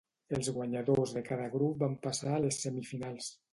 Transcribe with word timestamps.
Els 0.37 0.47
guanyadors 0.55 1.13
de 1.17 1.23
cada 1.27 1.51
grup 1.57 1.85
van 1.85 1.99
passar 2.07 2.35
a 2.39 2.43
les 2.49 2.61
semifinals. 2.67 3.33